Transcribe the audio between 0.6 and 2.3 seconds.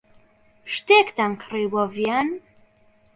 شتێکتان کڕی بۆ ڤیان.